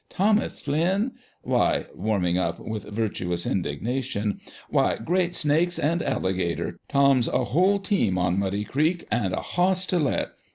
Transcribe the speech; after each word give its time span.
THOMAS 0.09 0.61
FLINN? 0.61 1.11
Why" 1.43 1.85
(warming 1.93 2.35
up 2.35 2.59
with 2.59 2.85
virtuous 2.85 3.45
in 3.45 3.61
dignation)" 3.61 4.39
why, 4.71 4.95
great 4.97 5.35
snakes 5.35 5.77
and 5.77 6.01
alligators! 6.01 6.79
Tom's 6.89 7.27
a 7.27 7.43
whole 7.43 7.77
team 7.77 8.17
on 8.17 8.39
Muddy 8.39 8.63
Creek 8.63 9.05
and 9.11 9.31
a 9.31 9.41
hoss 9.43 9.85
to 9.85 9.99
let 9.99 10.31